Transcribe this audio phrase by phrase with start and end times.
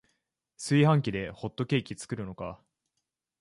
[0.57, 2.59] 炊飯器でホットケーキ作るのか